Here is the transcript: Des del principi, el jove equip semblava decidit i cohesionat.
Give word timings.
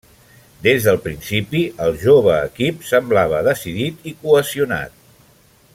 Des 0.67 0.85
del 0.87 0.95
principi, 1.03 1.61
el 1.87 1.99
jove 2.05 2.33
equip 2.47 2.81
semblava 2.93 3.45
decidit 3.49 4.09
i 4.13 4.15
cohesionat. 4.25 4.99